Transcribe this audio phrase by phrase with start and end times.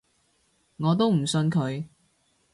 [0.77, 1.85] 我都唔信佢